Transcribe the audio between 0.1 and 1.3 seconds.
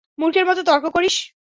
মূর্খের মত তর্ক করিস।